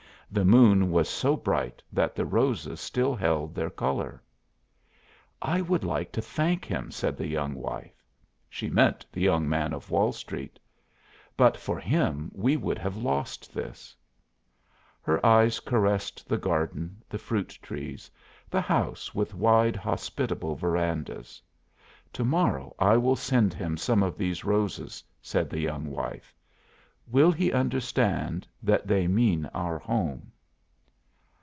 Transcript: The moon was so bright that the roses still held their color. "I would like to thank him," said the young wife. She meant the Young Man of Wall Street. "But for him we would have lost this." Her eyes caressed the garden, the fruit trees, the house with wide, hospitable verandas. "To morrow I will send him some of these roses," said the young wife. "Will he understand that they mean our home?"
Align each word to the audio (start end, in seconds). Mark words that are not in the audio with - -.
The 0.33 0.45
moon 0.45 0.91
was 0.91 1.09
so 1.09 1.35
bright 1.35 1.83
that 1.91 2.15
the 2.15 2.23
roses 2.25 2.79
still 2.79 3.15
held 3.17 3.53
their 3.53 3.69
color. 3.69 4.23
"I 5.41 5.59
would 5.59 5.83
like 5.83 6.09
to 6.13 6.21
thank 6.21 6.63
him," 6.63 6.89
said 6.89 7.17
the 7.17 7.27
young 7.27 7.53
wife. 7.53 8.01
She 8.49 8.69
meant 8.69 9.05
the 9.11 9.19
Young 9.19 9.49
Man 9.49 9.73
of 9.73 9.89
Wall 9.91 10.13
Street. 10.13 10.57
"But 11.35 11.57
for 11.57 11.77
him 11.81 12.31
we 12.33 12.55
would 12.55 12.77
have 12.79 12.95
lost 12.95 13.53
this." 13.53 13.93
Her 15.01 15.19
eyes 15.25 15.59
caressed 15.59 16.29
the 16.29 16.37
garden, 16.37 17.03
the 17.09 17.17
fruit 17.19 17.49
trees, 17.61 18.09
the 18.49 18.61
house 18.61 19.13
with 19.13 19.33
wide, 19.35 19.75
hospitable 19.75 20.55
verandas. 20.55 21.41
"To 22.13 22.23
morrow 22.23 22.73
I 22.79 22.95
will 22.95 23.17
send 23.17 23.53
him 23.53 23.75
some 23.75 24.01
of 24.01 24.17
these 24.17 24.45
roses," 24.45 25.03
said 25.21 25.49
the 25.49 25.59
young 25.59 25.87
wife. 25.87 26.33
"Will 27.07 27.31
he 27.31 27.51
understand 27.51 28.47
that 28.63 28.87
they 28.87 29.05
mean 29.05 29.45
our 29.47 29.79
home?" 29.79 30.31